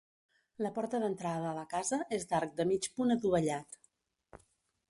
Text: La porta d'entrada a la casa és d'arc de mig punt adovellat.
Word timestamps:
La 0.65 0.71
porta 0.77 1.01
d'entrada 1.03 1.51
a 1.51 1.59
la 1.59 1.67
casa 1.75 2.01
és 2.19 2.27
d'arc 2.31 2.57
de 2.63 2.69
mig 2.73 2.91
punt 2.97 3.17
adovellat. 3.17 3.81